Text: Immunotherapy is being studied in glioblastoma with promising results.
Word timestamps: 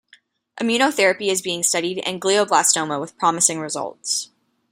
Immunotherapy 0.59 1.29
is 1.29 1.43
being 1.43 1.61
studied 1.61 1.99
in 1.99 2.19
glioblastoma 2.19 2.99
with 2.99 3.19
promising 3.19 3.59
results. 3.59 4.31